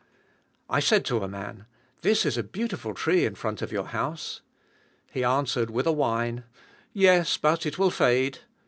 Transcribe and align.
I 0.67 0.79
said 0.79 1.05
to 1.05 1.21
a 1.21 1.27
man, 1.27 1.67
"This 2.01 2.25
is 2.25 2.35
a 2.35 2.41
beautiful 2.41 2.95
tree 2.95 3.23
in 3.23 3.35
front 3.35 3.61
of 3.61 3.71
your 3.71 3.83
house." 3.83 4.41
He 5.11 5.23
answered, 5.23 5.69
with 5.69 5.85
a 5.85 5.91
whine, 5.91 6.43
"Yes; 6.91 7.37
but 7.37 7.67
it 7.67 7.77
will 7.77 7.91
fade." 7.91 8.39